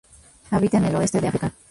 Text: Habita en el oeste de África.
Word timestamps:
Habita 0.49 0.77
en 0.79 0.85
el 0.85 0.95
oeste 0.95 1.21
de 1.21 1.27
África. 1.27 1.53